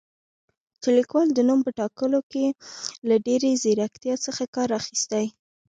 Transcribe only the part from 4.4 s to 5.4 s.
کار اخیستی